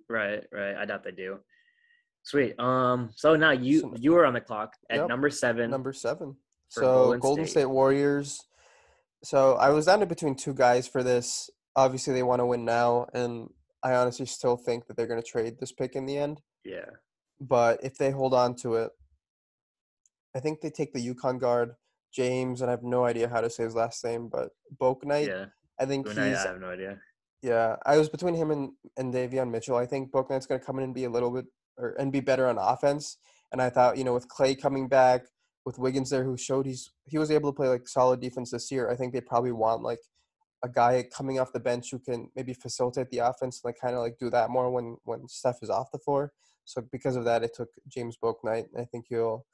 [0.10, 0.76] Right, right.
[0.76, 1.40] I doubt they do.
[2.24, 2.60] Sweet.
[2.60, 3.12] Um.
[3.16, 5.10] So now you you are on the clock at yep.
[5.10, 5.70] number seven.
[5.70, 6.36] Number seven.
[6.70, 7.52] So Golden, Golden State.
[7.52, 8.40] State Warriors
[9.24, 11.50] so I was down to between two guys for this.
[11.76, 13.50] Obviously, they want to win now, and
[13.82, 16.42] I honestly still think that they're going to trade this pick in the end.
[16.66, 16.90] Yeah.
[17.40, 18.92] But if they hold on to it,
[20.36, 21.74] I think they take the UConn guard
[22.14, 25.28] James, and I have no idea how to say his last name, but Bouknight.
[25.28, 25.46] Yeah.
[25.80, 26.18] I think he's.
[26.18, 27.00] I have no idea.
[27.42, 29.76] Yeah, I was between him and and Davion Mitchell.
[29.76, 31.46] I think Bouknight's going to come in and be a little bit
[31.78, 33.18] or and be better on offense.
[33.52, 35.24] And I thought, you know, with Clay coming back,
[35.66, 38.72] with Wiggins there who showed he's he was able to play like solid defense this
[38.72, 38.90] year.
[38.90, 40.00] I think they probably want like
[40.64, 43.96] a guy coming off the bench who can maybe facilitate the offense and like kind
[43.96, 46.32] of like do that more when when Steph is off the floor.
[46.66, 48.68] So because of that, it took James Bouknight.
[48.80, 49.46] I think he'll,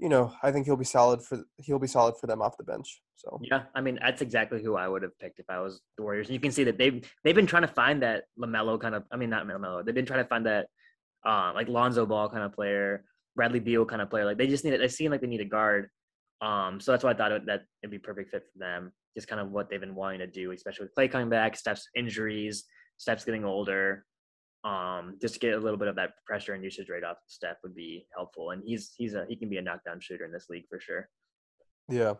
[0.00, 2.64] you know, I think he'll be solid for he'll be solid for them off the
[2.64, 3.02] bench.
[3.16, 6.02] So yeah, I mean that's exactly who I would have picked if I was the
[6.02, 6.28] Warriors.
[6.28, 9.04] And you can see that they've they've been trying to find that Lamelo kind of.
[9.12, 9.84] I mean not Lamelo.
[9.84, 10.68] They've been trying to find that
[11.26, 13.04] uh, like Lonzo Ball kind of player
[13.36, 14.24] Bradley Beal kind of player.
[14.24, 14.78] Like they just need it.
[14.78, 15.90] They seem like they need a guard.
[16.40, 18.92] Um, so that's why I thought it, that it'd be perfect fit for them.
[19.14, 21.88] Just kind of what they've been wanting to do, especially with Klay coming back, Steph's
[21.94, 22.64] injuries,
[22.96, 24.06] Steph's getting older.
[24.62, 27.56] Um, just to get a little bit of that pressure and usage rate off Steph
[27.62, 28.50] would be helpful.
[28.50, 31.08] And he's he's a he can be a knockdown shooter in this league for sure.
[31.88, 32.14] Yeah.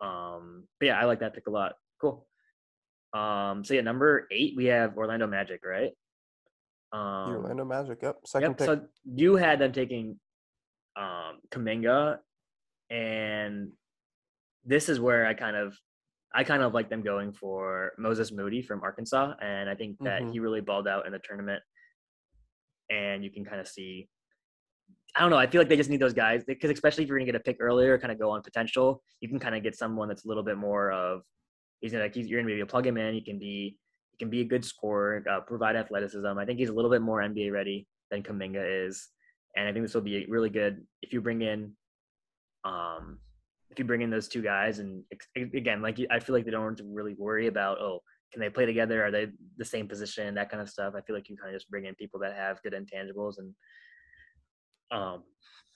[0.00, 1.74] Um, but yeah, I like that pick a lot.
[2.00, 2.26] Cool.
[3.12, 5.92] Um, so yeah, number eight we have Orlando Magic, right?
[6.92, 8.16] Um, the Orlando Magic, yep.
[8.24, 8.66] Second yep, pick.
[8.66, 10.18] So you had them taking
[10.96, 12.18] um Kuminga
[12.90, 13.72] and
[14.64, 15.76] this is where I kind of
[16.34, 20.22] I kind of like them going for Moses Moody from Arkansas, and I think that
[20.22, 20.32] mm-hmm.
[20.32, 21.62] he really balled out in the tournament.
[22.90, 24.08] And you can kind of see,
[25.16, 25.38] I don't know.
[25.38, 27.40] I feel like they just need those guys because especially if you're gonna get a
[27.40, 30.28] pick earlier, kind of go on potential, you can kind of get someone that's a
[30.28, 31.22] little bit more of
[31.80, 33.14] he's gonna like he's, you're gonna be to plug him in.
[33.14, 33.78] He can be
[34.10, 36.26] he can be a good scorer, uh, provide athleticism.
[36.26, 39.08] I think he's a little bit more NBA ready than Kuminga is,
[39.56, 41.72] and I think this will be really good if you bring in
[42.64, 43.18] um
[43.70, 45.02] if you bring in those two guys and
[45.36, 48.00] again like i feel like they don't really worry about oh
[48.34, 49.06] can they play together?
[49.06, 50.34] Are they the same position?
[50.34, 50.94] That kind of stuff.
[50.96, 53.54] I feel like you kind of just bring in people that have good intangibles and
[54.90, 55.22] um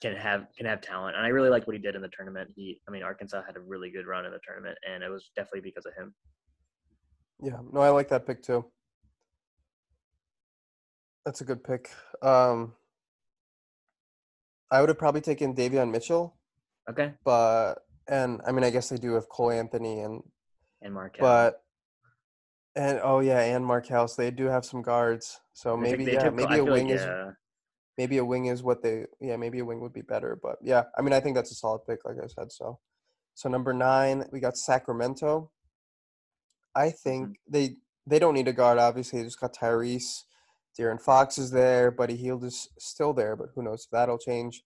[0.01, 1.15] can have can have talent.
[1.15, 2.49] And i really like what he did in the tournament.
[2.53, 5.31] He i mean arkansas had a really good run in the tournament and it was
[5.37, 6.13] definitely because of him.
[7.41, 7.59] Yeah.
[7.71, 8.65] No i like that pick too.
[11.25, 11.89] That's a good pick.
[12.21, 12.73] Um
[14.69, 16.35] i would have probably taken davion mitchell.
[16.89, 17.13] Okay.
[17.23, 17.75] But
[18.09, 20.21] and I mean I guess they do have Cole Anthony and
[20.81, 21.25] and Markelle.
[21.25, 21.63] But
[22.75, 24.07] and oh yeah, and Markelle.
[24.07, 25.39] So they do have some guards.
[25.53, 27.31] So maybe yeah, took, maybe a wing like, is yeah.
[27.97, 30.39] maybe a wing is what they yeah, maybe a wing would be better.
[30.41, 32.51] But yeah, I mean I think that's a solid pick, like I said.
[32.51, 32.79] So
[33.33, 35.51] so number nine, we got Sacramento.
[36.75, 37.51] I think mm-hmm.
[37.51, 39.19] they they don't need a guard, obviously.
[39.19, 40.23] They just got Tyrese.
[40.77, 44.63] De'Aaron Fox is there, Buddy Hield is still there, but who knows if that'll change.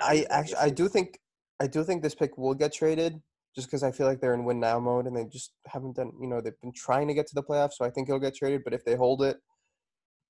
[0.00, 1.18] I, I actually I do think
[1.60, 3.20] I do think this pick will get traded
[3.58, 6.12] just because I feel like they're in win now mode and they just haven't done,
[6.20, 7.72] you know, they've been trying to get to the playoffs.
[7.72, 8.62] So I think it'll get traded.
[8.62, 9.38] But if they hold it,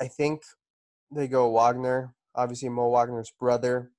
[0.00, 0.40] I think
[1.14, 3.90] they go Wagner, obviously Mo Wagner's brother.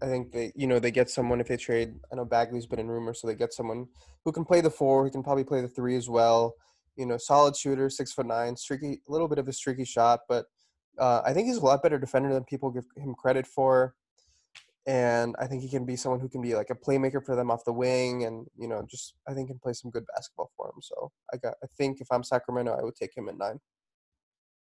[0.00, 1.96] I think they, you know, they get someone if they trade.
[2.12, 3.88] I know Bagley's been in rumors, so they get someone
[4.24, 6.54] who can play the four, who can probably play the three as well.
[6.94, 10.20] You know, solid shooter, six foot nine, streaky, a little bit of a streaky shot,
[10.28, 10.46] but
[10.96, 13.94] uh, I think he's a lot better defender than people give him credit for
[14.86, 17.50] and I think he can be someone who can be like a playmaker for them
[17.50, 20.68] off the wing, and you know, just I think can play some good basketball for
[20.68, 20.80] him.
[20.80, 23.58] So I got, I think if I'm Sacramento, I would take him at nine.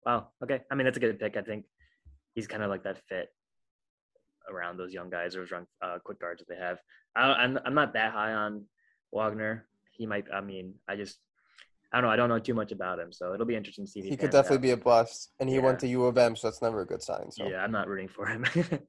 [0.06, 0.28] Wow.
[0.44, 0.62] Okay.
[0.72, 1.38] I mean, that's a good pick.
[1.38, 1.66] I think
[2.36, 3.30] he's kind of like that fit
[4.52, 6.78] around those young guys or young uh, quick guards that they have.
[7.16, 8.66] I, I'm I'm not that high on
[9.12, 9.68] Wagner.
[9.92, 10.26] He might.
[10.32, 11.18] I mean, I just
[11.92, 12.14] I don't know.
[12.14, 14.02] I don't know too much about him, so it'll be interesting to see.
[14.02, 14.62] he, he could definitely out.
[14.62, 15.62] be a bust, and he yeah.
[15.62, 17.32] went to U of M, so that's never a good sign.
[17.32, 18.46] So yeah, I'm not rooting for him.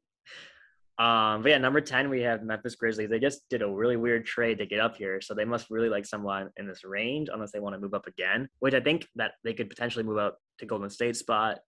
[0.98, 3.08] Um, but yeah, number 10, we have Memphis Grizzlies.
[3.08, 5.20] They just did a really weird trade to get up here.
[5.20, 8.06] So they must really like someone in this range unless they want to move up
[8.06, 11.60] again, which I think that they could potentially move up to Golden State spot.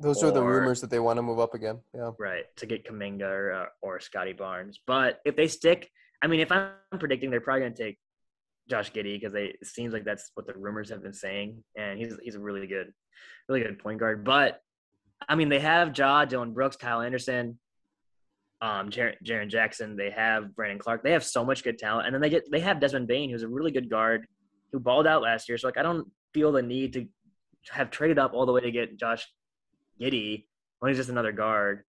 [0.00, 1.80] Those or, are the rumors that they want to move up again.
[1.94, 2.10] Yeah.
[2.18, 2.44] Right.
[2.58, 4.78] To get Kuminga or, uh, or Scottie Barnes.
[4.86, 5.90] But if they stick,
[6.22, 7.98] I mean, if I'm predicting they're probably going to take
[8.68, 11.62] Josh Giddey because they it seems like that's what the rumors have been saying.
[11.76, 12.92] And he's, he's a really good,
[13.48, 14.24] really good point guard.
[14.24, 14.60] But
[15.28, 17.58] I mean, they have Ja, Dillon Brooks, Kyle Anderson,
[18.64, 19.94] um, Jaren Jackson.
[19.94, 21.02] They have Brandon Clarke.
[21.02, 23.42] They have so much good talent, and then they get they have Desmond Bane, who's
[23.42, 24.26] a really good guard
[24.72, 25.58] who balled out last year.
[25.58, 27.06] So like, I don't feel the need to
[27.70, 29.28] have traded up all the way to get Josh
[30.00, 30.46] Giddey
[30.78, 31.84] when he's just another guard.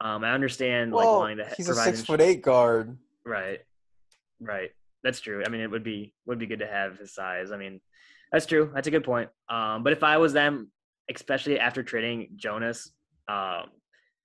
[0.00, 2.96] Um, I understand well, like wanting to he's a six foot eight guard.
[3.24, 3.58] Right,
[4.40, 4.70] right.
[5.02, 5.42] That's true.
[5.44, 7.50] I mean, it would be would be good to have his size.
[7.50, 7.80] I mean,
[8.30, 8.70] that's true.
[8.72, 9.30] That's a good point.
[9.48, 10.70] Um, but if I was them,
[11.12, 12.92] especially after trading Jonas,
[13.26, 13.70] um,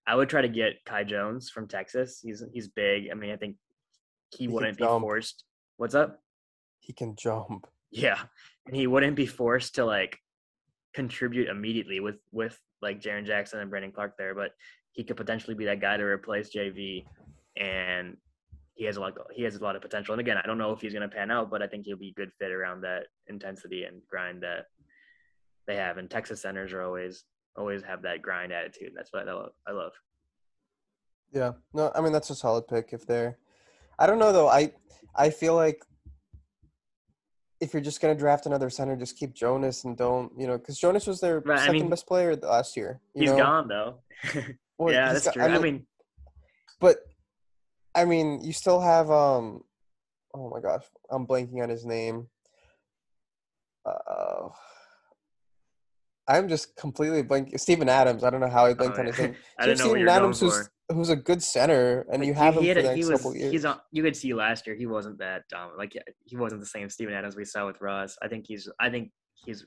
[0.06, 2.20] I would try to get Kai Jones from Texas.
[2.22, 3.10] He's he's big.
[3.12, 3.56] I mean, I think
[4.32, 5.44] he, he wouldn't be forced.
[5.78, 6.20] What's up?
[6.80, 7.68] He can jump.
[7.92, 8.20] Yeah,
[8.66, 10.18] and he wouldn't be forced to like
[10.94, 14.52] contribute immediately with with like Jaren Jackson and Brandon Clarke there, but
[14.92, 17.06] he could potentially be that guy to replace JV,
[17.58, 18.18] and
[18.76, 19.14] he has a lot.
[19.34, 20.14] He has a lot of potential.
[20.14, 21.98] And again, I don't know if he's going to pan out, but I think he'll
[21.98, 24.66] be a good fit around that intensity and grind that
[25.68, 25.98] they have.
[25.98, 27.24] And Texas centers are always
[27.56, 28.94] always have that grind attitude.
[28.96, 29.52] That's what I love.
[29.68, 29.92] I love.
[31.32, 31.54] Yeah.
[31.74, 33.38] No, I mean that's a solid pick if they're
[33.98, 34.50] I don't know though.
[34.50, 34.72] I
[35.16, 35.84] I feel like
[37.60, 40.78] if you're just gonna draft another center, just keep Jonas and don't you know because
[40.78, 43.00] Jonas was their right, second I mean, best player last year.
[43.14, 43.38] he's know?
[43.38, 44.00] gone though.
[44.78, 45.44] well, yeah, that's got, true.
[45.44, 45.88] I mean, I mean,
[46.80, 46.98] but
[47.96, 49.64] I mean, you still have um.
[50.36, 52.28] Oh my gosh, I'm blanking on his name.
[53.86, 54.50] Uh,
[56.28, 57.58] I'm just completely blank.
[57.60, 58.24] Steven Adams.
[58.24, 59.36] I don't know how oh, I blanked oh, on his name.
[59.60, 62.64] I didn't know Steven Adams, who's who's a good center, and like, you have him
[62.66, 63.52] for the next was, couple years.
[63.52, 65.78] He's on, you could see last year he wasn't that dominant.
[65.78, 65.94] Like
[66.26, 68.18] he wasn't the same Steven Adams we saw with Russ.
[68.22, 68.70] I think he's.
[68.80, 69.12] I think
[69.46, 69.66] he's.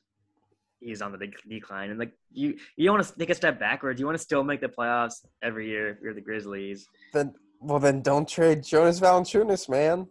[0.81, 3.99] He's on the decline, and like you, you don't want to take a step backwards.
[3.99, 6.87] You want to still make the playoffs every year if you're the Grizzlies.
[7.15, 10.07] Then, well, then don't trade Jonas Valanciunas, man.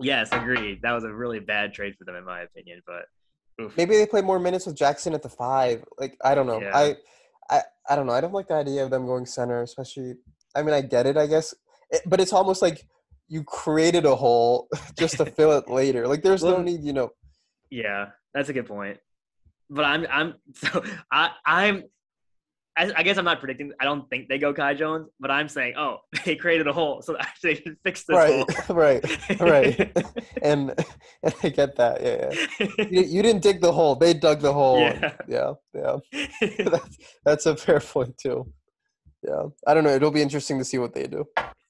[0.00, 0.80] Yes, agreed.
[0.82, 2.80] That was a really bad trade for them, in my opinion.
[2.86, 3.04] But
[3.60, 3.76] oof.
[3.76, 5.84] maybe they play more minutes with Jackson at the five.
[5.98, 6.60] Like I don't know.
[6.60, 6.76] Yeah.
[6.76, 6.96] I,
[7.50, 8.12] I, I don't know.
[8.12, 10.14] I don't like the idea of them going center, especially.
[10.54, 11.54] I mean, I get it, I guess,
[11.90, 12.86] it, but it's almost like
[13.28, 14.68] you created a hole
[14.98, 16.06] just to fill it later.
[16.06, 17.10] Like there's well, no need, you know.
[17.70, 18.98] Yeah, that's a good point.
[19.68, 21.84] But I'm, I'm so I, I'm
[22.76, 23.72] I, I, guess I'm not predicting.
[23.80, 27.02] I don't think they go Kai Jones, but I'm saying, oh, they created a hole,
[27.02, 28.76] so they should fix this right, hole.
[28.76, 29.98] right, right.
[30.42, 30.70] and,
[31.22, 32.00] and I get that.
[32.00, 32.86] Yeah, yeah.
[32.90, 34.80] You, you, didn't dig the hole; they dug the hole.
[34.80, 35.96] Yeah, yeah, yeah.
[36.64, 38.52] that's, that's a fair point too.
[39.22, 39.90] Yeah, I don't know.
[39.90, 41.24] It'll be interesting to see what they do.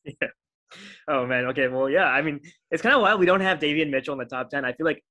[0.05, 0.29] Yeah.
[1.09, 1.47] Oh man.
[1.47, 1.67] Okay.
[1.69, 2.05] Well, yeah.
[2.05, 4.65] I mean, it's kind of wild we don't have Davion Mitchell in the top ten.
[4.65, 5.03] I feel like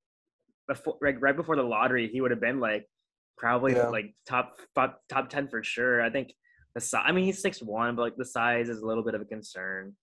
[0.67, 2.87] before, like right before the lottery, he would have been like
[3.39, 3.87] probably yeah.
[3.87, 6.03] like top, top top ten for sure.
[6.03, 6.33] I think
[6.75, 7.03] the size.
[7.07, 9.25] I mean, he's six one, but like the size is a little bit of a
[9.25, 9.95] concern.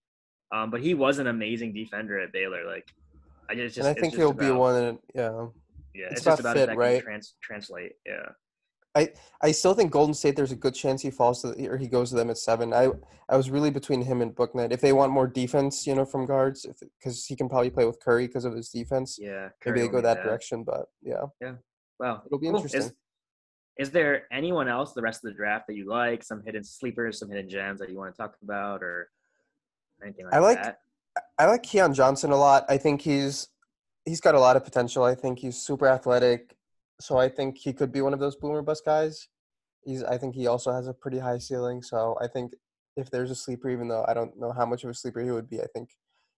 [0.51, 2.65] Um, but he was an amazing defender at Baylor.
[2.65, 2.87] Like,
[3.49, 4.83] I just, and I think he'll about, be one.
[4.83, 5.45] In, yeah,
[5.93, 7.01] yeah, it's, it's just about fit, right?
[7.01, 7.93] Trans, translate.
[8.05, 8.29] Yeah.
[8.95, 9.09] I,
[9.41, 10.35] I still think Golden State.
[10.35, 12.73] There's a good chance he falls to the, or he goes to them at seven.
[12.73, 12.89] I
[13.29, 14.71] I was really between him and Bouknight.
[14.71, 16.65] If they want more defense, you know, from guards,
[16.97, 19.19] because he can probably play with Curry because of his defense.
[19.21, 20.63] Yeah, Curry maybe they go that, that, direction.
[20.63, 21.55] But yeah, yeah.
[21.99, 22.55] Well, it'll be cool.
[22.55, 22.91] interesting.
[23.77, 26.23] Is there anyone else the rest of the draft that you like?
[26.23, 29.09] Some hidden sleepers, some hidden gems that you want to talk about, or
[30.03, 30.79] anything like, I like that?
[31.37, 32.65] I like Keon Johnson a lot.
[32.69, 33.49] I think he's
[34.05, 35.03] he's got a lot of potential.
[35.03, 36.55] I think he's super athletic,
[36.99, 39.27] so I think he could be one of those boomer bust guys.
[39.83, 41.81] He's I think he also has a pretty high ceiling.
[41.81, 42.53] So I think
[42.95, 45.31] if there's a sleeper, even though I don't know how much of a sleeper he
[45.31, 45.89] would be, I think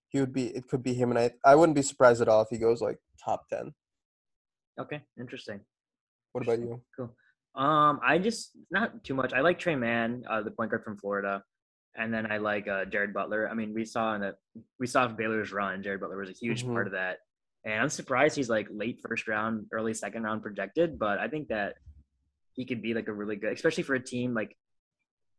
[0.08, 0.48] he would be.
[0.48, 2.82] It could be him, and I I wouldn't be surprised at all if he goes
[2.82, 3.72] like top ten.
[4.78, 5.60] Okay, interesting.
[6.32, 6.80] What about you?
[6.96, 7.14] Cool.
[7.54, 9.32] Um, I just not too much.
[9.32, 11.42] I like Tre Mann, uh, the point guard from Florida,
[11.96, 13.48] and then I like uh, Jared Butler.
[13.48, 14.34] I mean, we saw in the
[14.78, 15.82] we saw Baylor's run.
[15.82, 16.72] Jared Butler was a huge mm-hmm.
[16.72, 17.18] part of that,
[17.64, 20.98] and I'm surprised he's like late first round, early second round projected.
[20.98, 21.74] But I think that
[22.54, 24.56] he could be like a really good, especially for a team like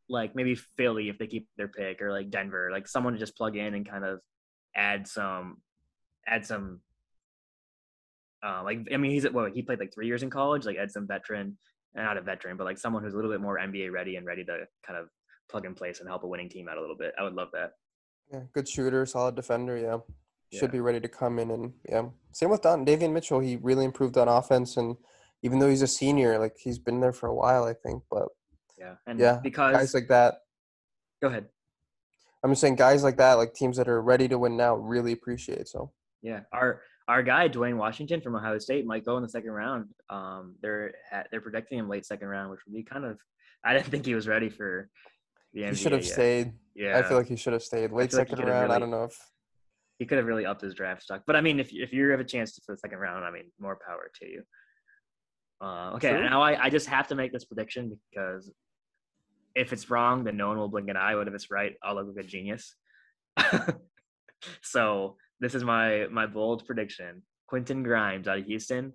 [0.09, 3.37] like maybe Philly if they keep their pick, or like Denver, like someone to just
[3.37, 4.21] plug in and kind of
[4.75, 5.61] add some
[6.27, 6.81] add some.
[8.43, 10.91] Uh, like I mean, he's what he played like three years in college, like add
[10.91, 11.57] some veteran
[11.95, 14.43] not a veteran, but like someone who's a little bit more NBA ready and ready
[14.45, 15.07] to kind of
[15.49, 17.13] plug in place and help a winning team out a little bit.
[17.19, 17.73] I would love that.
[18.31, 19.77] Yeah, good shooter, solid defender.
[19.77, 19.97] Yeah,
[20.53, 20.71] should yeah.
[20.71, 22.03] be ready to come in and yeah.
[22.31, 23.39] Same with Don Davion Mitchell.
[23.39, 24.95] He really improved on offense, and
[25.43, 28.03] even though he's a senior, like he's been there for a while, I think.
[28.09, 28.29] But
[28.79, 30.35] yeah, and yeah, because guys like that.
[31.21, 31.45] Go ahead.
[32.43, 35.11] I'm just saying, guys like that, like teams that are ready to win now, really
[35.11, 35.67] appreciate.
[35.67, 39.51] So yeah, our our guy Duane Washington from Ohio State might go in the second
[39.51, 39.89] round.
[40.09, 40.93] Um, they're
[41.29, 43.19] they're projecting him late second round, which would be kind of.
[43.65, 44.89] I didn't think he was ready for
[45.53, 45.69] the NBA.
[45.69, 46.13] He should have yet.
[46.13, 46.53] stayed.
[46.73, 48.63] Yeah, I feel like he should have stayed late second like round.
[48.63, 49.17] Really, I don't know if
[49.99, 51.23] he could have really upped his draft stock.
[51.27, 53.31] But I mean, if if you have a chance to for the second round, I
[53.31, 54.43] mean, more power to you.
[55.61, 56.23] Uh, okay, True.
[56.23, 58.49] now I, I just have to make this prediction because
[59.53, 61.13] if it's wrong, then no one will blink an eye.
[61.13, 62.73] But if it's right, I'll look like a genius.
[64.63, 67.23] so this is my my bold prediction.
[67.47, 68.93] Quentin Grimes out of Houston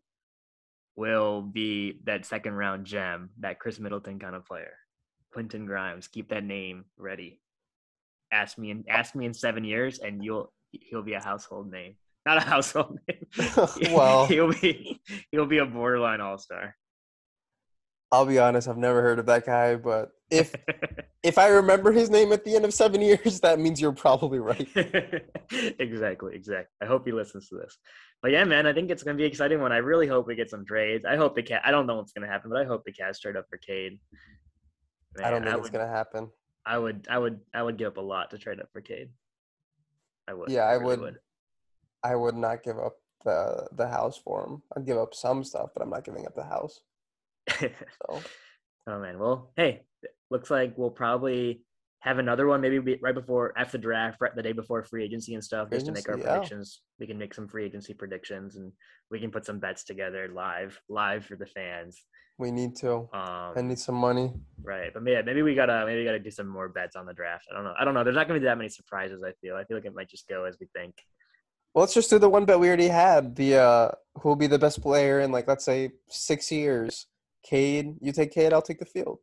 [0.94, 4.72] will be that second round gem, that Khris Middleton kind of player.
[5.32, 7.40] Quentin Grimes, keep that name ready.
[8.32, 11.96] Ask me in ask me in seven years, and you'll he'll be a household name.
[12.24, 13.26] Not a household name.
[13.92, 16.76] well, he'll be he'll be a borderline all star.
[18.12, 20.54] I'll be honest, I've never heard of that guy, but if
[21.22, 24.38] if I remember his name at the end of seven years, that means you're probably
[24.38, 24.68] right.
[25.78, 26.74] exactly, exactly.
[26.80, 27.76] I hope he listens to this.
[28.22, 29.72] But yeah, man, I think it's gonna be an exciting one.
[29.72, 31.04] I really hope we get some trades.
[31.04, 31.62] I hope the cat.
[31.64, 33.98] I don't know what's gonna happen, but I hope the Cavs trade up for Cade.
[35.16, 36.30] Man, I don't think I it's gonna happen.
[36.64, 39.10] I would, I would, I would give up a lot to trade up for Cade.
[40.28, 40.50] I would.
[40.50, 41.18] Yeah, I, I really would, would.
[42.02, 44.62] I would not give up the the house for him.
[44.76, 46.80] I'd give up some stuff, but I'm not giving up the house.
[47.60, 48.22] so.
[48.88, 49.18] Oh man.
[49.18, 49.82] Well, hey,
[50.30, 51.62] looks like we'll probably
[52.00, 55.34] have another one maybe right before after the draft, right the day before free agency
[55.34, 56.34] and stuff, just agency, to make our yeah.
[56.34, 56.82] predictions.
[57.00, 58.72] We can make some free agency predictions and
[59.10, 62.04] we can put some bets together live, live for the fans.
[62.38, 63.08] We need to.
[63.12, 64.32] Um, I need some money.
[64.62, 67.14] Right, but yeah, maybe we gotta maybe we gotta do some more bets on the
[67.14, 67.46] draft.
[67.50, 67.74] I don't know.
[67.78, 68.04] I don't know.
[68.04, 69.22] There's not gonna be that many surprises.
[69.26, 69.56] I feel.
[69.56, 70.94] I feel like it might just go as we think.
[71.72, 73.36] Well, let's just do the one bet we already had.
[73.36, 73.90] The uh,
[74.20, 77.06] who will be the best player in like let's say six years.
[77.48, 79.18] Cade, you take Cade, I'll take the field.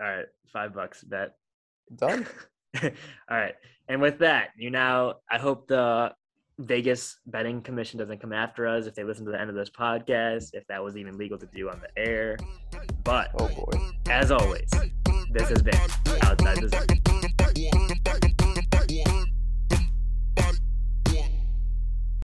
[0.00, 1.36] All right, five bucks bet.
[1.96, 2.26] Done.
[2.82, 2.90] All
[3.30, 3.54] right.
[3.88, 6.12] And with that, you now, I hope the
[6.58, 9.70] Vegas betting commission doesn't come after us if they listen to the end of this
[9.70, 12.36] podcast, if that was even legal to do on the air.
[13.04, 13.78] But, oh boy.
[14.08, 14.68] As always,
[15.32, 15.78] this has been
[16.22, 17.05] Outside the Zone.